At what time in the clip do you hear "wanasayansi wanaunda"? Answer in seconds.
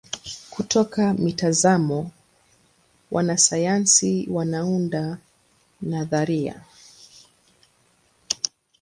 3.11-5.17